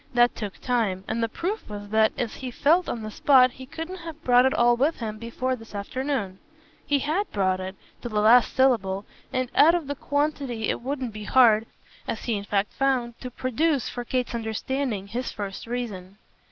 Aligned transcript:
That 0.15 0.33
took 0.35 0.57
time, 0.57 1.03
and 1.07 1.21
the 1.21 1.29
proof 1.29 1.69
was 1.69 1.89
that, 1.89 2.11
as 2.17 2.33
he 2.37 2.49
felt 2.49 2.89
on 2.89 3.03
the 3.03 3.11
spot, 3.11 3.51
he 3.51 3.67
couldn't 3.67 3.99
have 3.99 4.23
brought 4.23 4.47
it 4.47 4.53
all 4.55 4.75
with 4.75 4.95
him 4.97 5.19
before 5.19 5.55
this 5.55 5.75
afternoon. 5.75 6.39
He 6.87 6.97
HAD 6.97 7.31
brought 7.31 7.59
it, 7.59 7.75
to 8.01 8.09
the 8.09 8.19
last 8.19 8.55
syllable, 8.55 9.05
and, 9.31 9.51
out 9.53 9.75
of 9.75 9.85
the 9.85 9.93
quantity 9.93 10.69
it 10.69 10.81
wouldn't 10.81 11.13
be 11.13 11.25
hard 11.25 11.67
as 12.07 12.23
he 12.23 12.33
in 12.35 12.45
fact 12.45 12.73
found 12.73 13.19
to 13.19 13.29
produce, 13.29 13.89
for 13.89 14.03
Kate's 14.03 14.33
understanding, 14.33 15.05
his 15.05 15.31
first 15.31 15.67
reason. 15.67 16.17